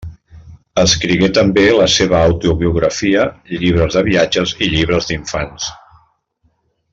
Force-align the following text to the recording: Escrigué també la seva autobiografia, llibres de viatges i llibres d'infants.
Escrigué 0.83 1.27
també 1.37 1.65
la 1.79 1.85
seva 1.95 2.17
autobiografia, 2.29 3.27
llibres 3.59 3.99
de 3.99 4.03
viatges 4.11 4.55
i 4.65 4.71
llibres 4.73 5.11
d'infants. 5.13 5.69